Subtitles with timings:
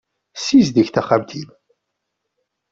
[0.39, 1.47] Ssizdeg taxxamt-im.